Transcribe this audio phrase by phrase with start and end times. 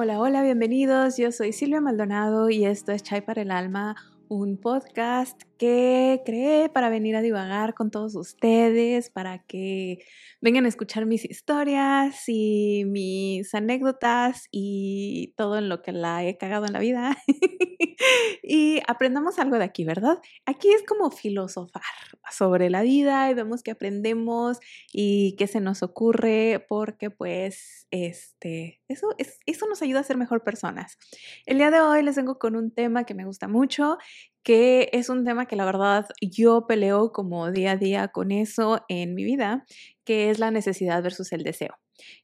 [0.00, 1.16] Hola, hola, bienvenidos.
[1.16, 3.96] Yo soy Silvia Maldonado y esto es Chai para el Alma,
[4.28, 9.98] un podcast que creé para venir a divagar con todos ustedes, para que
[10.40, 16.38] vengan a escuchar mis historias y mis anécdotas y todo en lo que la he
[16.38, 17.16] cagado en la vida.
[18.42, 20.18] y aprendamos algo de aquí, ¿verdad?
[20.46, 21.82] Aquí es como filosofar
[22.30, 24.58] sobre la vida y vemos que aprendemos
[24.92, 30.16] y qué se nos ocurre porque pues este, eso, es, eso nos ayuda a ser
[30.16, 30.98] mejor personas.
[31.46, 33.98] El día de hoy les vengo con un tema que me gusta mucho,
[34.42, 38.84] que es un tema que la verdad yo peleo como día a día con eso
[38.88, 39.64] en mi vida,
[40.04, 41.76] que es la necesidad versus el deseo.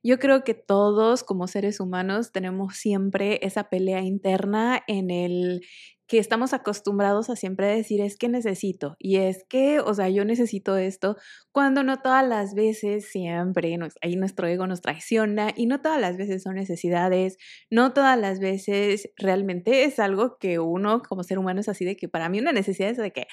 [0.02, 5.62] Yo creo que todos como seres humanos tenemos siempre esa pelea interna en el
[6.06, 10.24] que estamos acostumbrados a siempre decir es que necesito y es que, o sea, yo
[10.24, 11.16] necesito esto,
[11.50, 16.16] cuando no todas las veces siempre, ahí nuestro ego nos traiciona y no todas las
[16.16, 17.38] veces son necesidades,
[17.70, 21.96] no todas las veces realmente es algo que uno como ser humano es así de
[21.96, 23.26] que para mí una necesidad es de que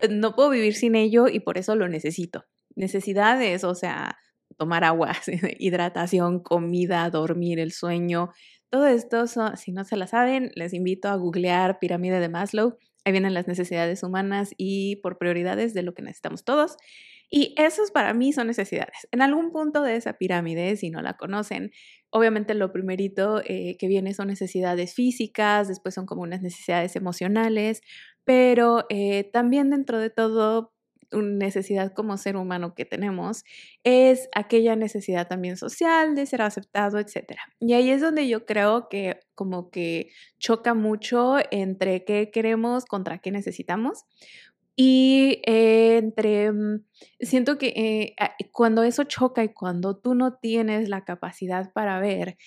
[0.00, 2.44] eh, no puedo vivir sin ello y por eso lo necesito.
[2.76, 4.16] Necesidades, o sea,
[4.56, 5.12] tomar agua,
[5.58, 8.30] hidratación, comida, dormir, el sueño,
[8.72, 12.78] todo esto, si no se la saben, les invito a googlear pirámide de Maslow.
[13.04, 16.78] Ahí vienen las necesidades humanas y por prioridades de lo que necesitamos todos.
[17.28, 19.06] Y esos para mí son necesidades.
[19.10, 21.70] En algún punto de esa pirámide, si no la conocen,
[22.08, 27.82] obviamente lo primerito eh, que viene son necesidades físicas, después son como unas necesidades emocionales,
[28.24, 30.71] pero eh, también dentro de todo
[31.20, 33.44] necesidad como ser humano que tenemos
[33.84, 37.38] es aquella necesidad también social de ser aceptado, etc.
[37.60, 43.18] Y ahí es donde yo creo que como que choca mucho entre qué queremos contra
[43.18, 44.04] qué necesitamos.
[44.74, 46.84] Y entre, mm,
[47.20, 48.14] siento que eh,
[48.52, 52.38] cuando eso choca y cuando tú no tienes la capacidad para ver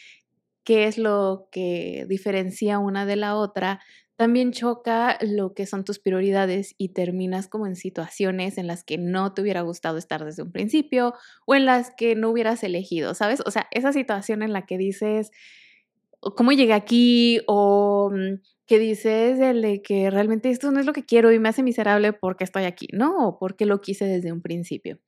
[0.63, 3.81] qué es lo que diferencia una de la otra,
[4.15, 8.97] también choca lo que son tus prioridades y terminas como en situaciones en las que
[8.97, 11.13] no te hubiera gustado estar desde un principio
[11.45, 13.41] o en las que no hubieras elegido, ¿sabes?
[13.45, 15.31] O sea, esa situación en la que dices,
[16.21, 17.41] ¿cómo llegué aquí?
[17.47, 21.39] O mm, que dices el de que realmente esto no es lo que quiero y
[21.39, 23.27] me hace miserable porque estoy aquí, ¿no?
[23.27, 24.99] O porque lo quise desde un principio.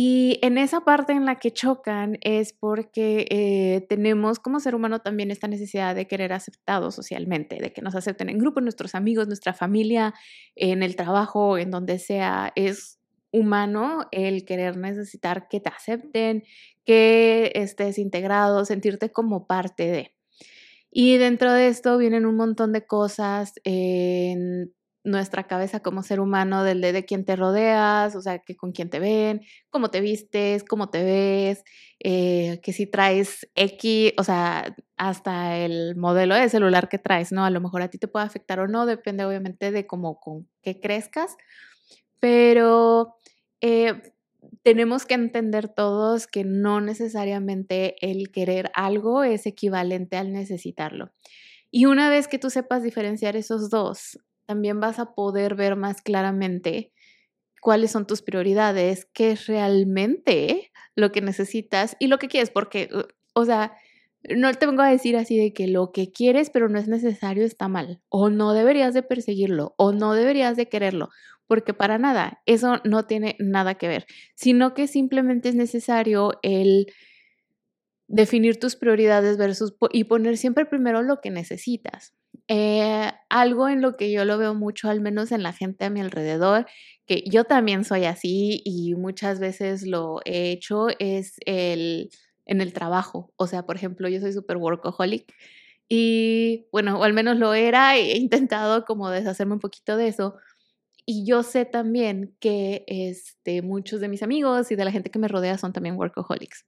[0.00, 5.00] Y en esa parte en la que chocan es porque eh, tenemos como ser humano
[5.00, 9.26] también esta necesidad de querer aceptado socialmente, de que nos acepten en grupo, nuestros amigos,
[9.26, 10.14] nuestra familia,
[10.54, 12.52] en el trabajo, en donde sea.
[12.54, 13.00] Es
[13.32, 16.44] humano el querer necesitar que te acepten,
[16.84, 20.14] que estés integrado, sentirte como parte de.
[20.92, 23.54] Y dentro de esto vienen un montón de cosas
[25.04, 28.72] nuestra cabeza como ser humano del de, de quién te rodeas, o sea, que con
[28.72, 31.64] quién te ven, cómo te vistes, cómo te ves,
[32.00, 37.44] eh, que si traes X, o sea, hasta el modelo de celular que traes, ¿no?
[37.44, 40.48] A lo mejor a ti te puede afectar o no, depende obviamente de cómo, con
[40.62, 41.36] qué crezcas,
[42.20, 43.16] pero
[43.60, 44.02] eh,
[44.62, 51.12] tenemos que entender todos que no necesariamente el querer algo es equivalente al necesitarlo.
[51.70, 56.00] Y una vez que tú sepas diferenciar esos dos, también vas a poder ver más
[56.00, 56.90] claramente
[57.60, 62.88] cuáles son tus prioridades, qué es realmente lo que necesitas y lo que quieres, porque,
[63.34, 63.76] o sea,
[64.34, 67.44] no te vengo a decir así de que lo que quieres pero no es necesario
[67.44, 71.10] está mal, o no deberías de perseguirlo, o no deberías de quererlo,
[71.46, 76.86] porque para nada, eso no tiene nada que ver, sino que simplemente es necesario el
[78.08, 82.14] definir tus prioridades versus y poner siempre primero lo que necesitas.
[82.48, 85.90] Eh, algo en lo que yo lo veo mucho, al menos en la gente a
[85.90, 86.66] mi alrededor,
[87.06, 92.10] que yo también soy así y muchas veces lo he hecho, es el
[92.46, 93.32] en el trabajo.
[93.36, 95.32] O sea, por ejemplo, yo soy súper workaholic
[95.88, 100.36] y bueno, o al menos lo era, he intentado como deshacerme un poquito de eso.
[101.06, 105.18] Y yo sé también que este, muchos de mis amigos y de la gente que
[105.18, 106.66] me rodea son también workaholics.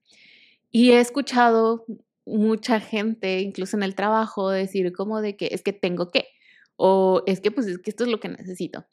[0.70, 1.84] Y he escuchado
[2.30, 6.26] mucha gente, incluso en el trabajo, decir como de que es que tengo que,
[6.76, 8.86] o es que pues es que esto es lo que necesito.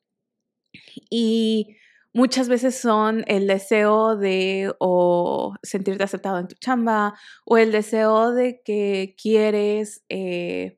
[1.09, 1.77] Y
[2.13, 7.13] muchas veces son el deseo de o sentirte aceptado en tu chamba
[7.45, 10.77] o el deseo de que quieres, eh,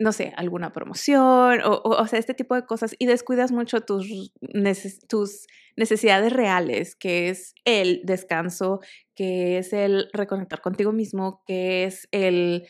[0.00, 4.32] no sé, alguna promoción o, o, sea, este tipo de cosas y descuidas mucho tus,
[5.08, 8.80] tus necesidades reales, que es el descanso,
[9.14, 12.66] que es el reconectar contigo mismo, que es el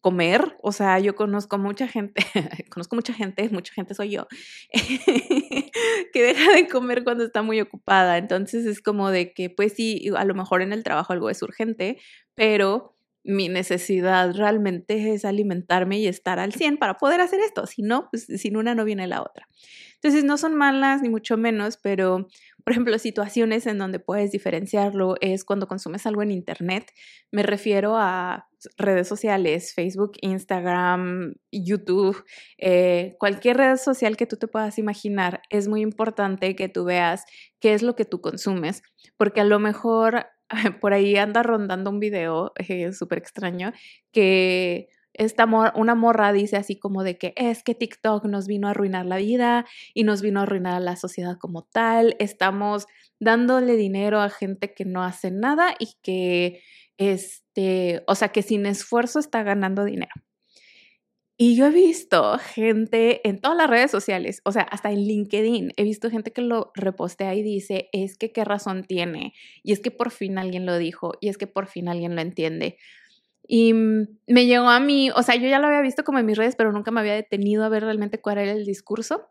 [0.00, 2.22] comer, o sea, yo conozco mucha gente,
[2.70, 4.28] conozco mucha gente, mucha gente soy yo,
[6.12, 10.08] que deja de comer cuando está muy ocupada, entonces es como de que, pues sí,
[10.16, 11.98] a lo mejor en el trabajo algo es urgente,
[12.36, 12.97] pero
[13.28, 17.66] mi necesidad realmente es alimentarme y estar al 100 para poder hacer esto.
[17.66, 19.46] Si no, pues sin una no viene la otra.
[19.96, 22.26] Entonces, no son malas ni mucho menos, pero,
[22.64, 26.90] por ejemplo, situaciones en donde puedes diferenciarlo es cuando consumes algo en Internet.
[27.30, 28.48] Me refiero a
[28.78, 32.24] redes sociales, Facebook, Instagram, YouTube,
[32.56, 35.42] eh, cualquier red social que tú te puedas imaginar.
[35.50, 37.24] Es muy importante que tú veas
[37.60, 38.82] qué es lo que tú consumes,
[39.18, 40.28] porque a lo mejor
[40.80, 43.72] por ahí anda rondando un video eh, súper extraño
[44.12, 48.70] que esta una morra dice así como de que es que TikTok nos vino a
[48.70, 52.14] arruinar la vida y nos vino a arruinar la sociedad como tal.
[52.20, 52.86] Estamos
[53.18, 56.62] dándole dinero a gente que no hace nada y que,
[56.98, 60.12] este, o sea, que sin esfuerzo está ganando dinero.
[61.40, 65.72] Y yo he visto gente en todas las redes sociales, o sea, hasta en LinkedIn,
[65.76, 69.78] he visto gente que lo repostea y dice, es que qué razón tiene, y es
[69.78, 72.76] que por fin alguien lo dijo, y es que por fin alguien lo entiende.
[73.46, 76.36] Y me llegó a mí, o sea, yo ya lo había visto como en mis
[76.36, 79.28] redes, pero nunca me había detenido a ver realmente cuál era el discurso.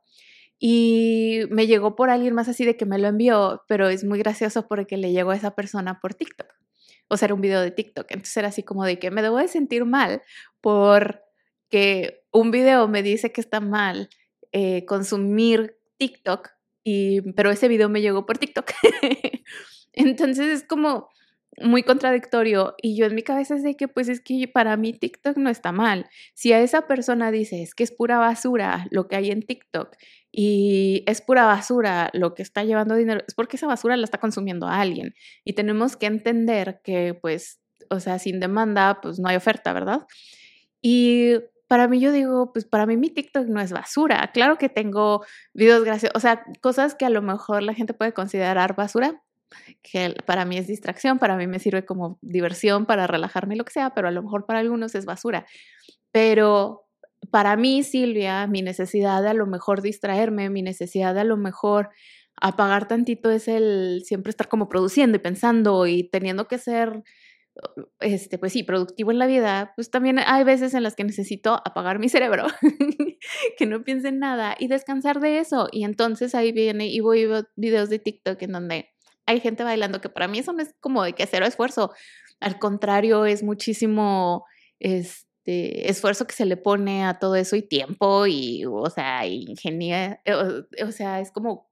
[0.59, 4.17] Y me llegó por alguien más así de que me lo envió, pero es muy
[4.19, 6.47] gracioso porque le llegó a esa persona por TikTok.
[7.09, 8.07] O sea, era un video de TikTok.
[8.09, 10.21] Entonces era así como de que me debo de sentir mal
[10.61, 11.26] por
[11.69, 14.09] que un video me dice que está mal
[14.51, 16.49] eh, consumir TikTok,
[16.83, 18.71] y, pero ese video me llegó por TikTok.
[19.93, 21.09] Entonces es como
[21.59, 25.37] muy contradictorio y yo en mi cabeza de que pues es que para mí TikTok
[25.37, 26.07] no está mal.
[26.33, 29.95] Si a esa persona dices que es pura basura lo que hay en TikTok
[30.31, 34.19] y es pura basura lo que está llevando dinero, es porque esa basura la está
[34.19, 37.59] consumiendo a alguien y tenemos que entender que pues,
[37.89, 40.05] o sea, sin demanda pues no hay oferta, ¿verdad?
[40.81, 41.33] Y
[41.67, 44.31] para mí yo digo, pues para mí mi TikTok no es basura.
[44.33, 48.13] Claro que tengo videos graciosos, o sea, cosas que a lo mejor la gente puede
[48.13, 49.21] considerar basura,
[49.81, 53.73] que para mí es distracción, para mí me sirve como diversión, para relajarme, lo que
[53.73, 55.45] sea, pero a lo mejor para algunos es basura.
[56.11, 56.85] Pero
[57.31, 61.37] para mí, Silvia, mi necesidad de a lo mejor distraerme, mi necesidad de a lo
[61.37, 61.89] mejor
[62.39, 67.03] apagar tantito es el siempre estar como produciendo y pensando y teniendo que ser
[67.99, 71.61] este, pues sí, productivo en la vida, pues también hay veces en las que necesito
[71.65, 72.45] apagar mi cerebro,
[73.57, 75.67] que no piense en nada y descansar de eso.
[75.71, 78.89] Y entonces ahí viene y voy a videos de TikTok en donde
[79.25, 81.91] hay gente bailando, que para mí eso no es como de que cero esfuerzo.
[82.39, 84.45] Al contrario, es muchísimo
[84.79, 90.21] este, esfuerzo que se le pone a todo eso y tiempo y, o sea, ingenia,
[90.27, 91.69] o, o sea, es como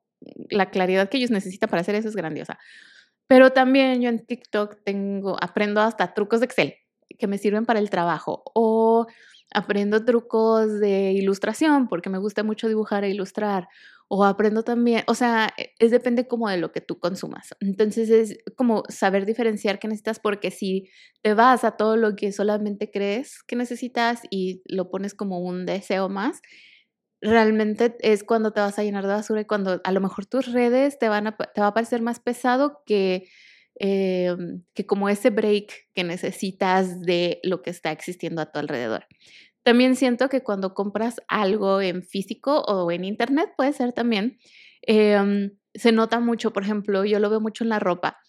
[0.49, 2.57] la claridad que ellos necesitan para hacer eso es grandiosa.
[3.29, 6.75] Pero también yo en TikTok tengo, aprendo hasta trucos de Excel
[7.17, 9.07] que me sirven para el trabajo o
[9.53, 13.67] aprendo trucos de ilustración porque me gusta mucho dibujar e ilustrar
[14.07, 17.55] o aprendo también, o sea, e, es depende como de lo que tú consumas.
[17.59, 20.89] Entonces es como saber diferenciar qué necesitas porque si
[21.23, 25.65] te vas a todo lo que solamente crees que necesitas y lo pones como un
[25.65, 26.41] deseo más,
[27.25, 30.51] realmente es cuando te vas a llenar de basura y cuando a lo mejor tus
[30.51, 33.27] redes te, van a, te va a parecer más pesado que,
[33.75, 39.05] em, que como ese break que necesitas de lo que está existiendo a tu alrededor.
[39.63, 44.37] También siento que cuando compras algo en físico o en internet, puede ser también,
[44.83, 48.19] em, se nota mucho, por ejemplo, yo lo veo mucho en la ropa.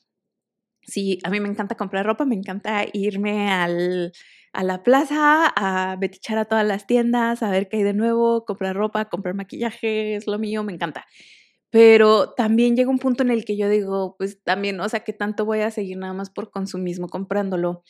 [0.86, 4.12] Sí, a mí me encanta comprar ropa, me encanta irme al,
[4.52, 8.44] a la plaza, a betichar a todas las tiendas, a ver qué hay de nuevo,
[8.44, 11.04] comprar ropa, comprar maquillaje, es lo mío, me encanta.
[11.70, 15.12] Pero también llega un punto en el que yo digo, pues también, o sea, ¿qué
[15.12, 17.84] tanto voy a seguir nada más por consumismo comprándolo?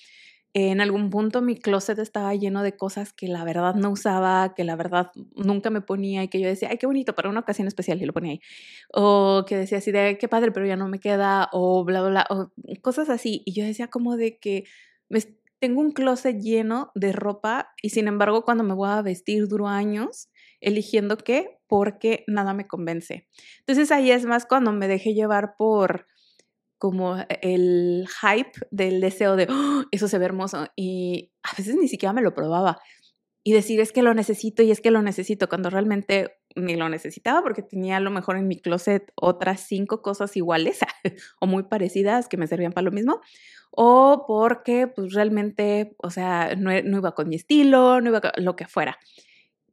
[0.59, 4.65] En algún punto mi closet estaba lleno de cosas que la verdad no usaba, que
[4.65, 7.69] la verdad nunca me ponía y que yo decía, ay, qué bonito, para una ocasión
[7.69, 8.41] especial y lo ponía ahí.
[8.91, 12.09] O que decía así de, qué padre, pero ya no me queda, o bla, bla,
[12.09, 13.43] bla, o cosas así.
[13.45, 14.65] Y yo decía como de que
[15.11, 15.21] me,
[15.59, 19.69] tengo un closet lleno de ropa y sin embargo cuando me voy a vestir duro
[19.69, 20.31] años
[20.63, 23.29] eligiendo qué porque nada me convence.
[23.59, 26.07] Entonces ahí es más cuando me dejé llevar por
[26.79, 29.85] como el hype del deseo de, ¡Oh!
[29.91, 32.79] eso se ve hermoso y a veces ni siquiera me lo probaba
[33.47, 36.89] y decir es que lo necesito y es que lo necesito cuando realmente ni lo
[36.89, 40.81] necesitaba porque tenía a lo mejor en mi closet otras cinco cosas iguales
[41.41, 43.21] o muy parecidas que me servían para lo mismo
[43.71, 48.33] o porque pues realmente, o sea, no, no iba con mi estilo, no iba con
[48.39, 48.99] lo que fuera.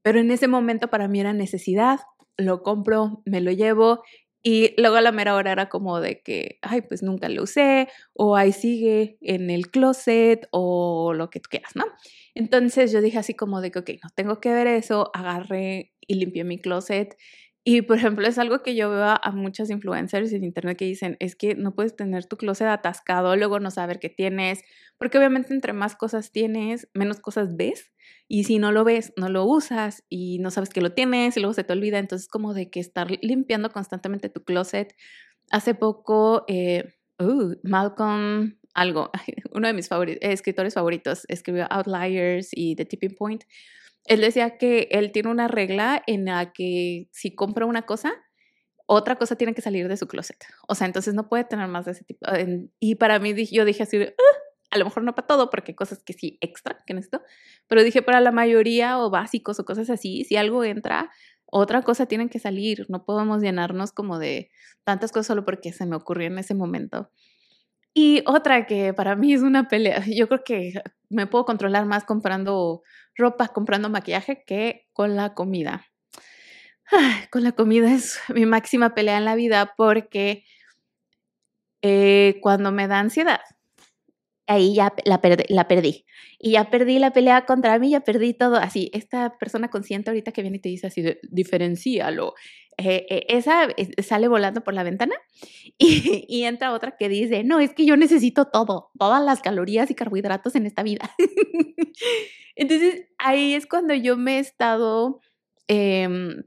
[0.03, 2.01] Pero en ese momento para mí era necesidad,
[2.37, 4.03] lo compro, me lo llevo
[4.43, 7.87] y luego a la mera hora era como de que, ay, pues nunca lo usé,
[8.13, 11.85] o ahí sigue en el closet, o lo que tú quieras, ¿no?
[12.35, 16.15] Entonces yo dije así como de que, ok, no tengo que ver eso, agarré y
[16.15, 17.15] limpié mi closet
[17.65, 21.15] Y por ejemplo, es algo que yo veo a, muchos influencers en internet que dicen,
[21.19, 24.61] es que no puedes tener tu closet atascado, luego no saber qué tienes,
[24.97, 27.91] porque obviamente entre más cosas tienes, menos cosas ves.
[28.27, 31.39] Y si no lo ves, no lo usas y no sabes que lo tienes y
[31.39, 31.99] luego se te olvida.
[31.99, 34.95] Entonces, como de que estar limpiando constantemente tu closet.
[35.51, 39.11] Hace poco, eh, uh, Malcolm, algo,
[39.53, 39.89] uno de mis
[40.21, 43.43] escritores favoritos, escribió Outliers y The Tipping Point
[44.05, 48.13] él decía que él tiene una regla en la que si compra una cosa,
[48.85, 50.43] otra cosa tiene que salir de su closet.
[50.67, 52.25] O sea, entonces no puede tener más de ese tipo.
[52.79, 54.37] Y para mí yo dije así, ah",
[54.71, 57.21] a lo mejor no para todo, porque hay cosas que sí extra que necesito,
[57.67, 61.11] pero dije para la mayoría o básicos o cosas así, si algo entra,
[61.45, 62.85] otra cosa tiene que salir.
[62.89, 64.49] No podemos llenarnos como de
[64.83, 67.11] tantas cosas solo porque se me ocurrió en ese momento.
[67.93, 70.73] Y otra que para mí es una pelea, yo creo que
[71.09, 72.81] me puedo controlar más comprando
[73.15, 75.85] ropa, comprando maquillaje que con la comida.
[77.31, 80.43] con la comida es mi máxima pelea en la vida porque
[81.81, 83.41] eh, cuando me da ansiedad,
[84.47, 85.21] ahí ya la,
[85.67, 86.05] perdí.
[86.39, 88.55] Y ya perdí la pelea contra mí, ya perdí todo.
[88.55, 92.33] Así, esta persona consciente ahorita que viene y te dice así, diferencíalo.
[92.77, 93.67] Eh, eh, esa
[94.01, 95.15] sale volando por la ventana
[95.77, 99.91] y, y, entra otra que dice, no, es que yo necesito todo, todas las calorías
[99.91, 101.09] y carbohidratos en esta vida.
[102.55, 105.21] Entonces, ahí es cuando yo me he estado
[105.67, 106.43] em,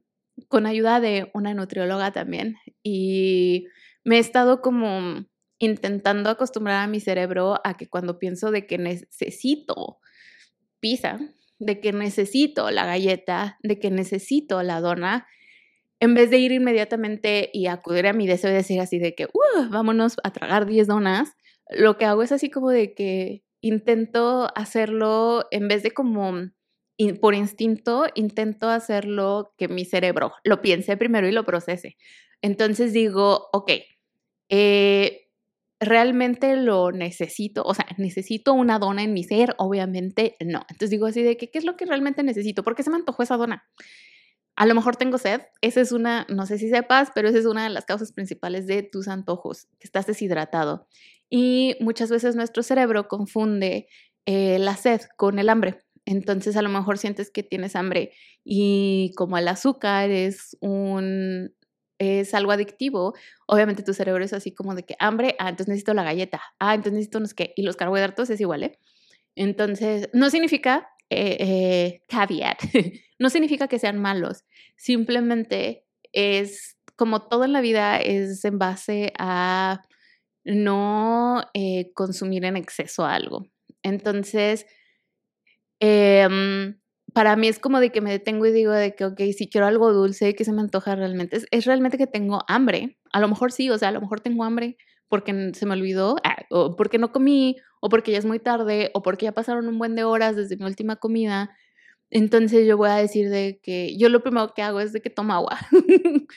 [0.49, 3.67] con ayuda de una nutrióloga también y
[4.05, 5.25] me he estado como
[5.59, 9.99] intentando acostumbrar a mi cerebro a que cuando pienso de que necesito
[10.81, 11.19] pizza,
[11.59, 15.27] de que necesito la galleta, de que necesito la dona,
[16.01, 19.27] en vez de ir inmediatamente y acudir a mi deseo de decir así de que,
[19.27, 21.33] uh, vámonos a tragar 10 donas,
[21.71, 26.33] lo que hago es así como de que intento hacerlo en vez de como
[27.21, 31.97] por instinto, intento hacerlo que mi cerebro lo piense primero y lo procese.
[32.43, 33.71] Entonces digo, ok,
[34.49, 35.29] eh,
[35.79, 40.61] realmente lo necesito, o sea, necesito una dona en mi ser, obviamente no.
[40.71, 42.63] Entonces digo así de que, ¿qué es lo que realmente necesito?
[42.63, 43.65] ¿Por qué se me antojó esa dona?
[44.57, 47.47] A lo mejor tengo sed, esa es una, no sé si sepas, pero esa es
[47.47, 50.87] una de las causas principales de tus antojos, que estás deshidratado.
[51.29, 53.89] Y muchas veces nuestro cerebro confunde
[54.27, 55.81] eh, la sed con el hambre.
[56.07, 58.13] Entonces a lo mejor sientes que tienes hambre
[58.45, 61.53] y como el azúcar es un
[61.99, 63.15] es algo adictivo,
[63.47, 66.75] obviamente tu cerebro es así como de que hambre, ah, entonces necesito la galleta, ah,
[66.75, 68.79] entonces necesito no sé qué, y los carbohidratos es igual, ¿eh?
[69.35, 72.59] Entonces, no significa, eh, eh, caveat,
[73.19, 74.45] no significa que sean malos,
[74.77, 79.83] simplemente es como todo en la vida es en base a
[80.45, 83.47] no eh, consumir en exceso algo.
[83.83, 84.67] Entonces,
[85.81, 86.27] eh,
[87.13, 89.67] para mí es como de que me detengo y digo de que, ok, si quiero
[89.67, 91.41] algo dulce, que se me antoja realmente?
[91.51, 92.99] Es, realmente que tengo hambre.
[93.13, 94.77] A lo mejor sí, o sea, a lo mejor tengo hambre
[95.09, 98.91] porque se me olvidó, ah, o porque no comí, o porque ya es muy tarde,
[98.95, 101.57] o porque ya pasaron un buen de horas desde mi última comida.
[102.11, 105.11] Entonces yo voy a decir de que yo lo primero que hago es de que
[105.11, 105.59] tomo agua.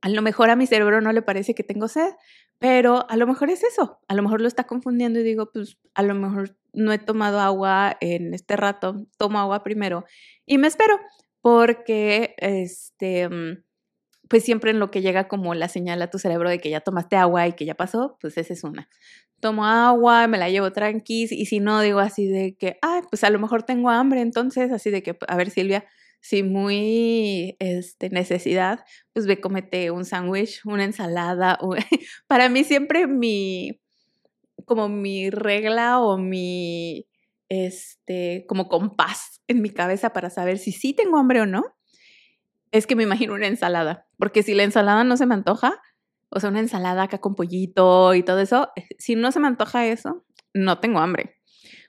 [0.00, 2.12] a lo mejor a mi cerebro no le parece que tengo sed,
[2.58, 4.00] pero a lo mejor es eso.
[4.08, 7.40] A lo mejor lo está confundiendo y digo, pues a lo mejor no he tomado
[7.40, 10.04] agua en este rato, tomo agua primero
[10.46, 10.98] y me espero
[11.40, 13.64] porque este mm,
[14.28, 16.80] pues siempre en lo que llega como la señal a tu cerebro de que ya
[16.80, 18.88] tomaste agua y que ya pasó, pues esa es una.
[19.42, 23.24] Tomo agua, me la llevo tranqui y si no digo así de que, ah, pues
[23.24, 25.84] a lo mejor tengo hambre, entonces así de que, a ver Silvia,
[26.20, 31.58] si muy este, necesidad, pues ve, comete un sándwich, una ensalada.
[32.28, 33.80] Para mí siempre mi,
[34.64, 37.08] como mi regla o mi,
[37.48, 41.64] este, como compás en mi cabeza para saber si sí tengo hambre o no,
[42.70, 45.82] es que me imagino una ensalada, porque si la ensalada no se me antoja,
[46.32, 49.48] o sea, una ensalada acá con pollito y todo eso, eh, si no se me
[49.48, 50.24] antoja eso,
[50.54, 51.36] no tengo hambre.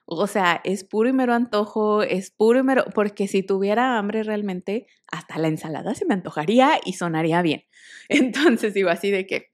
[0.05, 4.23] O sea, es puro y mero antojo, es puro y mero, porque si tuviera hambre
[4.23, 7.63] realmente, hasta la ensalada se me antojaría y sonaría bien.
[8.09, 9.53] Entonces digo así de que,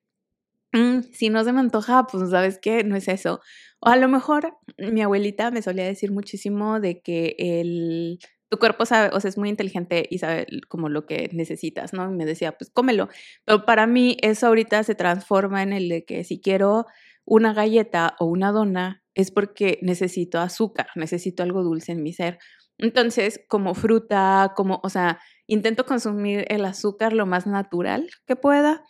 [0.72, 3.42] Mm, si no se me antoja, pues sabes qué, no es eso.
[3.80, 8.20] O a lo mejor mi abuelita me solía decir muchísimo de que el,
[8.50, 12.12] tu cuerpo sabe, o sea, es muy inteligente y sabe como lo que necesitas, ¿no?
[12.12, 13.08] Y me decía, pues cómelo.
[13.46, 16.88] Pero para mí eso ahorita se transforma en el de que si quiero
[17.26, 22.40] una galleta o una dona es porque necesito azúcar, necesito algo dulce en mi ser.
[22.80, 28.84] Entonces, como fruta, como, o sea, intento consumir el azúcar lo más natural que pueda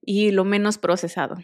[0.00, 1.36] y lo menos procesado.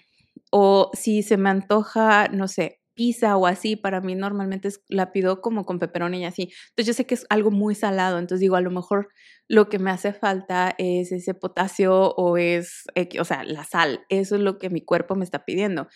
[0.50, 5.40] O si se me antoja, no sé, pizza o así, para mí normalmente la pido
[5.40, 6.52] como con pepperoni y así.
[6.70, 9.08] Entonces yo sé que es algo muy salado, entonces digo, a lo mejor
[9.46, 12.86] lo que me hace falta es ese potasio o es,
[13.20, 14.00] o sea, la sal.
[14.08, 15.86] Eso es lo que mi cuerpo me está pidiendo.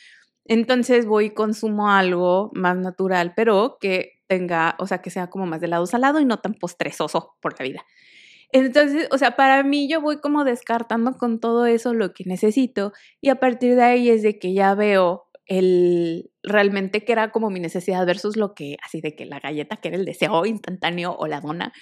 [0.44, 5.46] Entonces voy y consumo algo más natural, pero que tenga, o sea, que sea como
[5.46, 7.84] más de lado salado y no tan postresoso por la vida.
[8.52, 12.92] Entonces, o sea, para mí yo voy como descartando con todo eso lo que necesito
[13.20, 17.50] y a partir de ahí es de que ya veo el realmente que era como
[17.50, 21.14] mi necesidad versus lo que, así de que la galleta que era el deseo instantáneo
[21.18, 21.72] o la dona.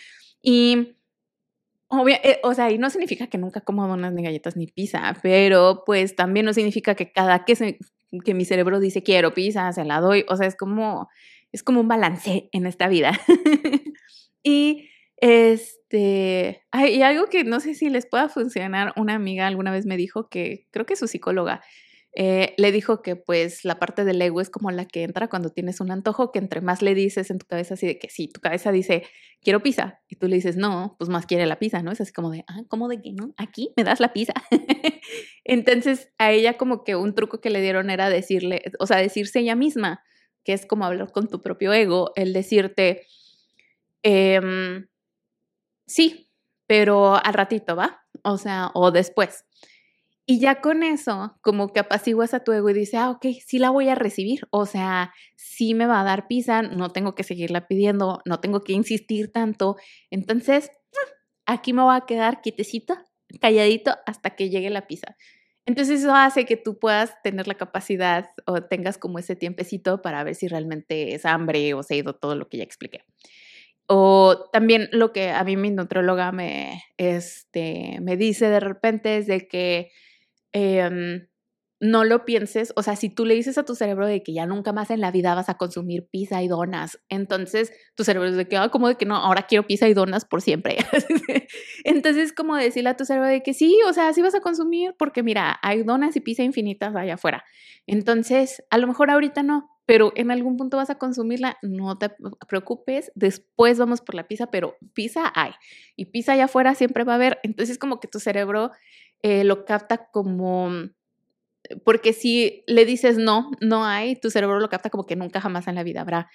[0.43, 0.97] Y
[2.07, 5.83] eh, o sea, y no significa que nunca como donas ni galletas ni pizza, pero
[5.85, 7.79] pues también no significa que cada que, se,
[8.25, 10.25] que mi cerebro dice quiero pizza, se la doy.
[10.29, 11.09] O sea, es como,
[11.50, 13.19] es como un balance en esta vida.
[14.45, 19.85] y este, y algo que no sé si les pueda funcionar, una amiga alguna vez
[19.85, 21.61] me dijo que, creo que su psicóloga,
[22.12, 25.50] eh, le dijo que pues la parte del ego es como la que entra cuando
[25.50, 28.29] tienes un antojo, que entre más le dices en tu cabeza así de que sí,
[28.29, 29.05] tu cabeza dice,
[29.40, 31.93] quiero pizza, y tú le dices, no, pues más quiere la pizza, ¿no?
[31.93, 33.33] Es así como de, ah, ¿cómo de que no?
[33.37, 34.35] Aquí me das la pizza.
[35.45, 39.40] Entonces a ella como que un truco que le dieron era decirle, o sea, decirse
[39.40, 40.02] ella misma,
[40.45, 43.07] que es como hablar con tu propio ego, el decirte,
[44.02, 44.88] em,
[45.87, 46.31] sí,
[46.67, 48.02] pero al ratito, ¿va?
[48.23, 49.45] O sea, o después.
[50.31, 53.59] Y ya con eso, como que apaciguas a tu ego y dices, ah, ok, sí
[53.59, 54.47] la voy a recibir.
[54.51, 58.61] O sea, sí me va a dar pizza, no tengo que seguirla pidiendo, no tengo
[58.61, 59.75] que insistir tanto.
[60.09, 60.71] Entonces,
[61.47, 62.97] aquí me voy a quedar quietecito,
[63.41, 65.17] calladito, hasta que llegue la pizza.
[65.67, 70.23] Entonces eso hace que tú puedas tener la capacidad o tengas como ese tiempecito para
[70.23, 73.03] ver si realmente es hambre o se ha ido todo lo que ya expliqué.
[73.89, 79.27] O también lo que a mí mi nutróloga me, este, me dice de repente es
[79.27, 79.91] de que
[80.52, 81.28] Em,
[81.80, 84.45] no lo pienses, o sea, si tú le dices a tu cerebro de que ya
[84.45, 88.37] nunca más en la vida vas a consumir pizza y donas, entonces tu cerebro es
[88.37, 90.76] de que, ah, como de que no, ahora quiero pizza y donas por siempre.
[91.85, 94.95] entonces, como decirle a tu cerebro de que sí, o sea, sí vas a consumir,
[94.99, 97.45] porque mira, hay donas y pizza infinitas allá afuera.
[97.87, 102.11] Entonces, a lo mejor ahorita no, pero en algún punto vas a consumirla, no te
[102.47, 105.52] preocupes, después vamos por la pizza, pero pizza hay
[105.97, 107.41] y pizza allá afuera siempre va a haber.
[107.43, 108.71] Entonces, como que tu cerebro
[109.23, 110.71] eh, lo capta como,
[111.85, 115.69] porque si le dices no, no hay, tu cerebro lo capta como que nunca jamás
[115.69, 116.30] en la vida habrá.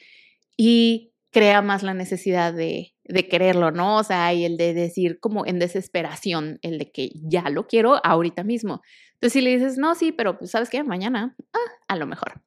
[0.58, 3.98] Y crea más la necesidad de, de quererlo, ¿no?
[3.98, 8.44] O sea, el de decir como en desesperación, el de que ya lo quiero ahorita
[8.44, 8.82] mismo.
[9.16, 10.84] Entonces, si le dices, no, sí, pero pues, ¿sabes qué?
[10.84, 12.42] Mañana, ah, a lo mejor.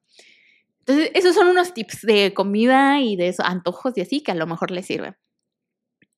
[0.79, 4.35] Entonces, esos son unos tips de comida y de esos antojos y así que a
[4.35, 5.15] lo mejor le sirven.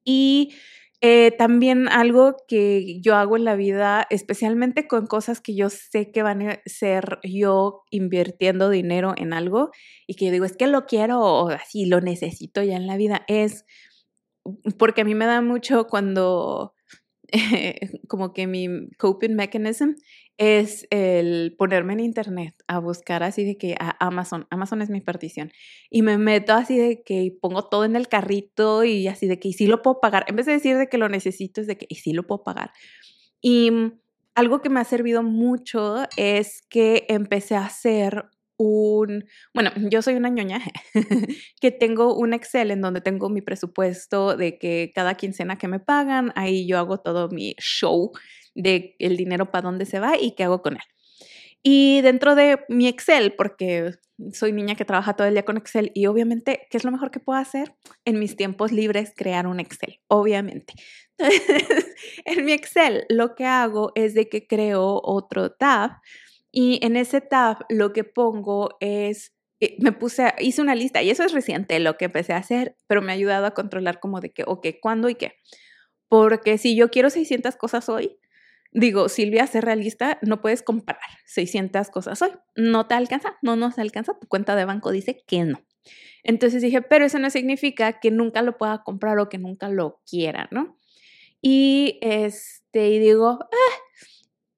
[0.05, 0.53] Y
[1.01, 6.11] eh, también algo que yo hago en la vida, especialmente con cosas que yo sé
[6.11, 9.71] que van a ser yo invirtiendo dinero en algo
[10.05, 12.97] y que yo digo, es que lo quiero o así lo necesito ya en la
[12.97, 13.65] vida, es
[14.77, 16.75] porque a mí me da mucho cuando
[18.07, 19.93] como que mi coping mechanism
[20.41, 24.99] es el ponerme en internet a buscar así de que a Amazon, Amazon es mi
[24.99, 25.51] partición,
[25.91, 29.49] y me meto así de que pongo todo en el carrito y así de que
[29.49, 31.77] y sí lo puedo pagar, en vez de decir de que lo necesito es de
[31.77, 32.71] que y sí lo puedo pagar.
[33.39, 33.69] Y
[34.33, 38.25] algo que me ha servido mucho es que empecé a hacer
[39.53, 40.61] bueno, yo soy una ñoña
[41.61, 45.79] que tengo un Excel en donde tengo mi presupuesto de que cada quincena que me
[45.79, 48.11] pagan, ahí yo hago todo mi show
[48.55, 50.83] de el dinero para dónde se va y qué hago con él.
[51.63, 53.91] Y dentro de mi Excel, porque
[54.33, 57.11] soy niña que trabaja todo el día con Excel y obviamente, ¿qué es lo mejor
[57.11, 57.75] que puedo hacer?
[58.05, 60.73] En mis tiempos libres, crear un Excel, obviamente.
[62.25, 65.91] en mi Excel lo que hago es de que creo otro tab
[66.51, 71.09] y en ese tab lo que pongo es, eh, me puse, hice una lista y
[71.09, 74.19] eso es reciente lo que empecé a hacer, pero me ha ayudado a controlar como
[74.19, 75.35] de que, ok, ¿cuándo y qué?
[76.09, 78.19] Porque si yo quiero 600 cosas hoy,
[78.71, 82.31] digo, Silvia, ser realista, no puedes comparar 600 cosas hoy.
[82.55, 85.61] No te alcanza, no nos alcanza, tu cuenta de banco dice que no.
[86.23, 90.01] Entonces dije, pero eso no significa que nunca lo pueda comprar o que nunca lo
[90.05, 90.77] quiera, ¿no?
[91.41, 93.77] Y este, y digo, ah,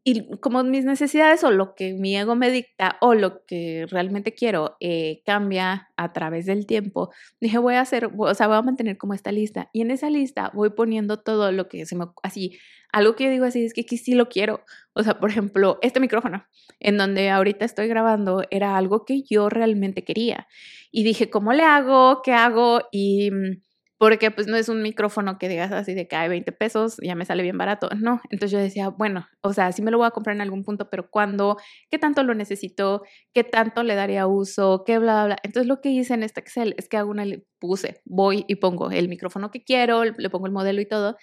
[0.06, 4.34] y como mis necesidades o lo que mi ego me dicta o lo que realmente
[4.34, 8.62] quiero eh, cambia a través del tiempo, dije voy a hacer, o sea, voy a
[8.62, 12.06] mantener como esta lista y en esa lista voy poniendo todo lo que se me,
[12.22, 12.58] así,
[12.92, 14.62] algo que yo digo así es que, que sí lo quiero,
[14.94, 16.46] o sea, por ejemplo, este micrófono
[16.80, 20.48] en donde ahorita estoy grabando era algo que yo realmente quería
[20.92, 22.22] y dije, ¿cómo le hago?
[22.24, 22.82] ¿Qué hago?
[22.92, 23.62] Y mm,
[24.04, 27.16] porque pues no es un micrófono que digas así de que hay 20 pesos, ya
[27.16, 28.20] me sale bien barato, no.
[28.32, 30.89] Entonces yo decía, bueno, o sea, sí me lo voy a comprar en algún punto,
[30.89, 31.56] pero ¿cuándo?
[31.89, 33.04] ¿Qué tanto lo necesito?
[33.34, 34.84] ¿Qué tanto le daría uso?
[34.86, 35.38] ¿Qué bla, bla, bla?
[35.44, 37.24] Entonces lo que hice en este Excel es que hago una,
[37.60, 41.16] puse, voy y pongo el micrófono que quiero, le pongo el modelo y todo.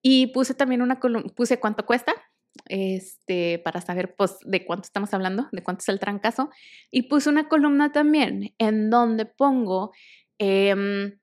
[0.00, 2.14] Y puse también una columna, puse cuánto cuesta,
[2.64, 6.48] este, para saber pues, de cuánto estamos hablando, de cuánto es el trancazo.
[6.90, 9.92] Y puse una columna también en donde pongo
[10.38, 11.19] eh,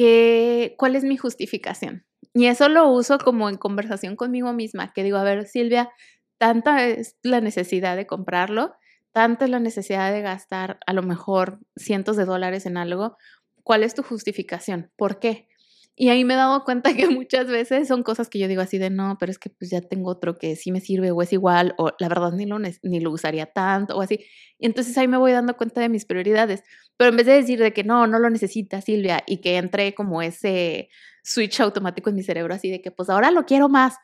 [0.00, 2.06] que, cuál es mi justificación.
[2.32, 5.90] Y eso lo uso como en conversación conmigo misma, que digo, a ver, Silvia,
[6.38, 8.72] tanta es la necesidad de comprarlo,
[9.12, 13.18] tanta es la necesidad de gastar a lo mejor cientos de dólares en algo,
[13.62, 14.90] ¿cuál es tu justificación?
[14.96, 15.48] ¿Por qué?
[15.96, 18.78] Y ahí me he dado cuenta que muchas veces son cosas que yo digo así
[18.78, 21.34] de no, pero es que pues ya tengo otro que sí me sirve o es
[21.34, 24.24] igual o la verdad ni lo, ni lo usaría tanto o así.
[24.58, 26.62] Y entonces ahí me voy dando cuenta de mis prioridades.
[27.00, 29.94] Pero en vez de decir de que no, no lo necesita Silvia y que entre
[29.94, 30.90] como ese
[31.22, 33.96] switch automático en mi cerebro así de que pues ahora lo quiero más,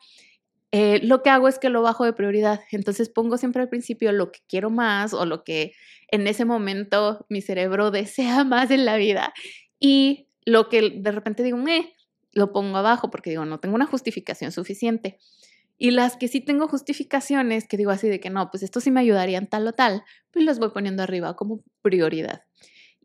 [0.72, 2.62] eh, lo que hago es que lo bajo de prioridad.
[2.70, 5.72] Entonces pongo siempre al principio lo que quiero más o lo que
[6.10, 9.34] en ese momento mi cerebro desea más en la vida.
[9.78, 11.92] Y lo que de repente digo, eh,
[12.32, 15.18] lo pongo abajo porque digo, no tengo una justificación suficiente.
[15.76, 18.90] Y las que sí tengo justificaciones, que digo así de que no, pues esto sí
[18.90, 22.40] me ayudaría tal o tal, pues los voy poniendo arriba como prioridad.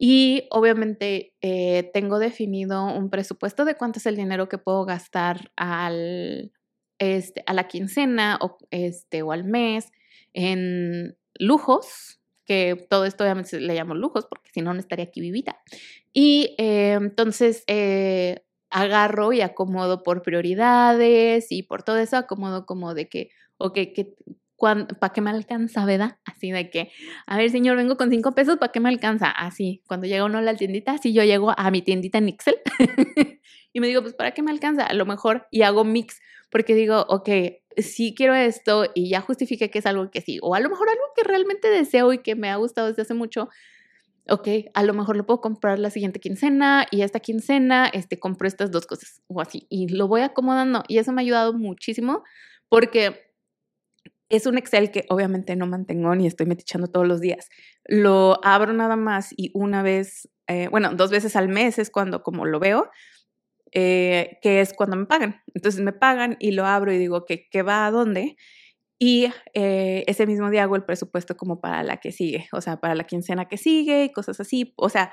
[0.04, 5.52] Y obviamente eh, tengo definido un presupuesto de cuánto es el dinero que puedo gastar
[5.56, 6.52] al,
[6.98, 9.92] este, a la quincena o, este, o al mes
[10.34, 15.22] en lujos, que todo esto obviamente le llamo lujos, porque si no, no estaría aquí
[15.22, 15.62] vivita.
[16.12, 22.96] Y eh, entonces eh, agarro y acomodo por prioridades y por todo eso acomodo como
[22.96, 24.16] de que, ok, que,
[25.00, 26.18] ¿para qué me alcanza, verdad?
[26.26, 26.92] Así de que,
[27.26, 29.30] a ver, señor, vengo con cinco pesos, ¿para qué me alcanza?
[29.30, 32.58] Así, cuando llega uno a la tiendita, así yo llego a mi tiendita en Excel
[33.74, 34.86] y me digo, pues, ¿para qué me alcanza?
[34.86, 37.30] A lo mejor, y hago mix, porque digo, ok,
[37.78, 40.90] sí quiero esto y ya justifique que es algo que sí, o a lo mejor
[40.90, 43.50] algo que realmente deseo y que me ha gustado desde hace mucho,
[44.30, 48.48] ok, a lo mejor lo puedo comprar la siguiente quincena y esta quincena este, compro
[48.48, 52.24] estas dos cosas o así y lo voy acomodando y eso me ha ayudado muchísimo
[52.70, 53.31] porque
[54.32, 57.50] es un Excel que obviamente no mantengo ni estoy metichando todos los días.
[57.86, 62.24] Lo abro nada más y una vez, eh, bueno, dos veces al mes es cuando
[62.24, 62.90] como lo veo,
[63.74, 65.42] eh, que es cuando me pagan.
[65.54, 68.38] Entonces me pagan y lo abro y digo que qué va a dónde
[69.04, 72.80] y eh, ese mismo día hago el presupuesto como para la que sigue, o sea,
[72.80, 74.74] para la quincena que sigue y cosas así.
[74.76, 75.12] O sea,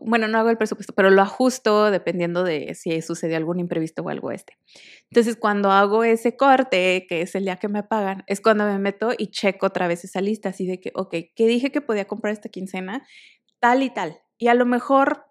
[0.00, 4.08] bueno, no hago el presupuesto, pero lo ajusto dependiendo de si sucede algún imprevisto o
[4.08, 4.56] algo este.
[5.10, 8.78] Entonces, cuando hago ese corte, que es el día que me pagan, es cuando me
[8.78, 12.06] meto y checo otra vez esa lista, así de que, ok, ¿qué dije que podía
[12.06, 13.06] comprar esta quincena?
[13.58, 14.18] Tal y tal.
[14.38, 15.26] Y a lo mejor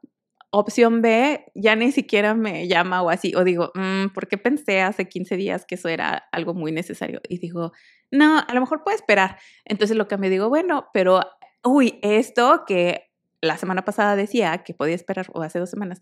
[0.51, 4.81] opción B ya ni siquiera me llama o así, o digo, mm, ¿por qué pensé
[4.81, 7.21] hace 15 días que eso era algo muy necesario?
[7.29, 7.71] Y digo,
[8.11, 9.37] no, a lo mejor puede esperar.
[9.65, 11.21] Entonces lo que me digo, bueno, pero,
[11.63, 13.08] uy, esto que
[13.41, 15.99] la semana pasada decía que podía esperar, o hace dos semanas,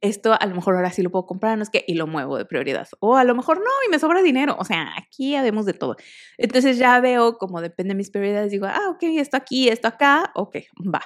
[0.00, 2.36] esto a lo mejor ahora sí lo puedo comprar, no es que, y lo muevo
[2.36, 2.88] de prioridad.
[3.00, 4.56] O a lo mejor no, y me sobra dinero.
[4.58, 5.96] O sea, aquí habemos de todo.
[6.36, 10.30] Entonces ya veo como depende de mis prioridades, digo, ah, ok, esto aquí, esto acá,
[10.34, 10.56] ok,
[10.94, 11.02] va.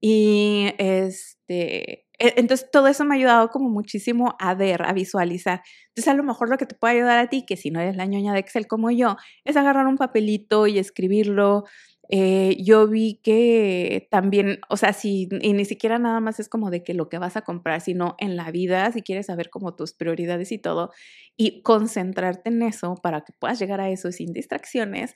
[0.00, 5.62] Y este, e, entonces todo eso me ha ayudado como muchísimo a ver, a visualizar.
[5.88, 7.96] Entonces a lo mejor lo que te puede ayudar a ti, que si no eres
[7.96, 11.64] la ñoña de Excel como yo, es agarrar un papelito y escribirlo.
[12.08, 16.70] Eh, yo vi que también, o sea, si, y ni siquiera nada más es como
[16.70, 19.74] de que lo que vas a comprar, sino en la vida, si quieres saber como
[19.74, 20.92] tus prioridades y todo,
[21.36, 25.14] y concentrarte en eso para que puedas llegar a eso sin distracciones.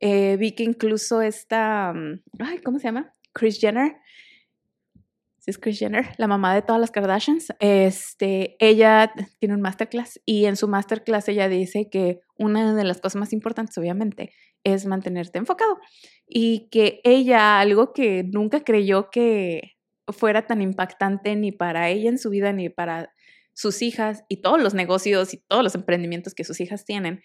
[0.00, 2.22] Eh, vi que incluso esta, mm,
[2.64, 3.14] ¿cómo se llama?
[3.32, 3.96] Chris Jenner,
[5.50, 10.46] es Chris Jenner, la mamá de todas las Kardashians, este, ella tiene un masterclass y
[10.46, 14.32] en su masterclass ella dice que una de las cosas más importantes, obviamente,
[14.64, 15.78] es mantenerte enfocado
[16.26, 19.76] y que ella, algo que nunca creyó que
[20.08, 23.12] fuera tan impactante ni para ella en su vida ni para
[23.52, 27.22] sus hijas y todos los negocios y todos los emprendimientos que sus hijas tienen,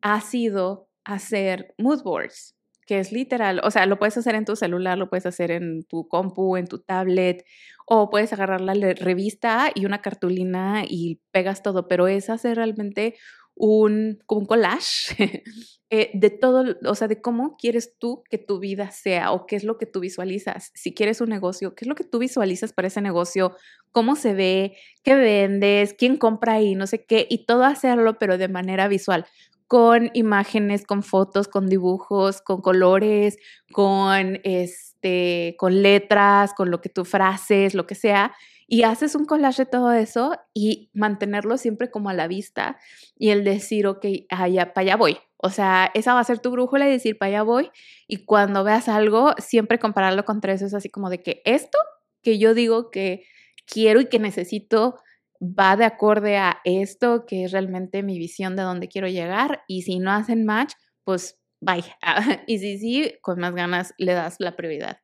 [0.00, 2.54] ha sido hacer mood boards
[2.86, 5.84] que es literal, o sea, lo puedes hacer en tu celular, lo puedes hacer en
[5.84, 7.44] tu compu, en tu tablet,
[7.86, 13.14] o puedes agarrar la revista y una cartulina y pegas todo, pero es hacer realmente
[13.56, 15.42] un, como un collage
[15.90, 19.56] eh, de todo, o sea, de cómo quieres tú que tu vida sea o qué
[19.56, 20.70] es lo que tú visualizas.
[20.74, 23.54] Si quieres un negocio, qué es lo que tú visualizas para ese negocio,
[23.92, 28.38] cómo se ve, qué vendes, quién compra ahí, no sé qué, y todo hacerlo, pero
[28.38, 29.26] de manera visual
[29.74, 33.38] con imágenes, con fotos, con dibujos, con colores,
[33.72, 38.36] con este, con letras, con lo que tú frases, lo que sea,
[38.68, 42.78] y haces un collage de todo eso y mantenerlo siempre como a la vista
[43.18, 45.18] y el decir, ok, allá, para allá voy.
[45.38, 47.72] O sea, esa va a ser tu brújula y decir, para allá voy.
[48.06, 51.78] Y cuando veas algo, siempre compararlo con tres, es así como de que esto
[52.22, 53.26] que yo digo que
[53.66, 55.00] quiero y que necesito
[55.44, 59.62] va de acorde a esto, que es realmente mi visión de dónde quiero llegar.
[59.68, 61.84] Y si no hacen match, pues bye.
[62.46, 64.98] y si sí, con más ganas le das la prioridad.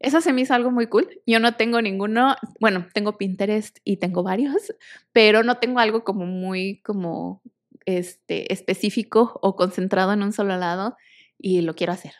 [0.00, 1.08] Eso se me hizo algo muy cool.
[1.26, 4.72] Yo no tengo ninguno, bueno, tengo Pinterest y tengo varios,
[5.12, 7.42] pero no tengo algo como muy como
[7.84, 10.96] este específico o concentrado en un solo lado
[11.38, 12.12] y lo quiero hacer.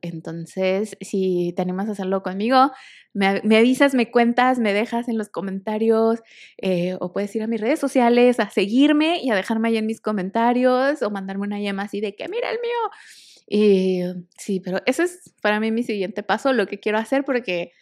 [0.00, 2.70] Entonces, si te animas a hacerlo conmigo,
[3.12, 6.20] me, avisas, me cuentas, me dejas en los comentarios
[6.56, 9.86] eh, o puedes ir a mis redes sociales a seguirme y a dejarme ahí en
[9.86, 12.90] mis comentarios o mandarme una llama así de que mira el mío.
[13.46, 14.02] Y
[14.38, 17.72] sí, pero ese es para mí mi siguiente paso, lo que quiero hacer porque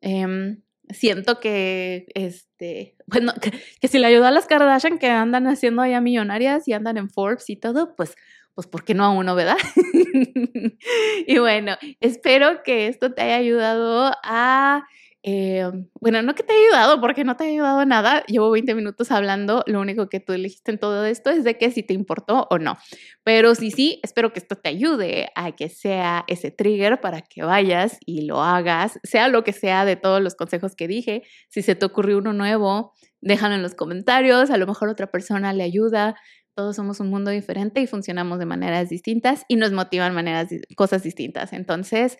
[0.00, 5.46] em, siento que, este, bueno, que, que, si le ayuda a las Kardashian que andan
[5.46, 8.14] haciendo allá millonarias y andan en Forbes y todo, pues
[8.58, 9.56] pues ¿por qué no a uno, verdad?
[11.28, 14.84] y bueno, espero que esto te haya ayudado a...
[15.22, 18.24] Eh, bueno, no que te haya ayudado, porque no te ha ayudado nada.
[18.26, 19.62] Llevo 20 minutos hablando.
[19.68, 22.58] Lo único que tú elegiste en todo esto es de que si te importó o
[22.58, 22.78] no.
[23.22, 27.44] Pero sí, sí, espero que esto te ayude a que sea ese trigger para que
[27.44, 31.22] vayas y lo hagas, sea lo que sea de todos los consejos que dije.
[31.48, 34.50] Si se te ocurrió uno nuevo, déjalo en los comentarios.
[34.50, 36.16] A lo mejor otra persona le ayuda
[36.58, 41.04] todos somos un mundo diferente y funcionamos de maneras distintas y nos motivan maneras, cosas
[41.04, 41.52] distintas.
[41.52, 42.18] Entonces,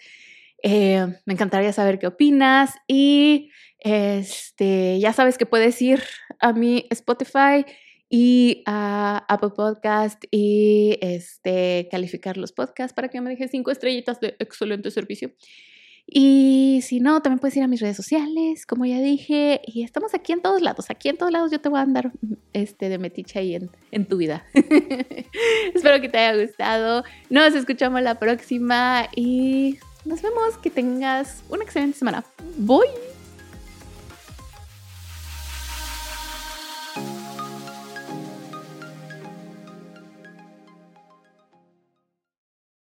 [0.63, 6.05] eh, me encantaría saber qué opinas y este, ya sabes que puedes ir
[6.39, 7.67] a mi Spotify
[8.09, 14.21] y a Apple Podcast y este, calificar los podcasts para que me dejes cinco estrellitas
[14.21, 15.33] de excelente servicio.
[16.11, 20.15] Y si no, también puedes ir a mis redes sociales, como ya dije, y estamos
[20.15, 20.89] aquí en todos lados.
[20.89, 22.13] Aquí en todos lados yo te voy a andar
[22.55, 24.43] este, de metiche ahí en, en tu vida.
[24.55, 27.05] Espero que te haya gustado.
[27.29, 30.57] Nos escuchamos la próxima y nos vemos.
[30.63, 32.25] Que tengas una excelente semana.
[32.57, 33.18] Bye.